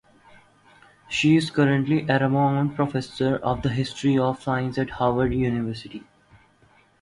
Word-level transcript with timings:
She 1.09 1.37
is 1.37 1.51
currently 1.51 2.07
Aramont 2.07 2.75
Professor 2.75 3.35
of 3.37 3.61
the 3.61 3.69
History 3.69 4.17
of 4.17 4.41
Science 4.41 4.79
at 4.79 4.89
Harvard 4.89 5.31
University. 5.31 6.03